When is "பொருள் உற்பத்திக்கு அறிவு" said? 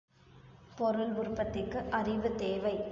0.77-2.29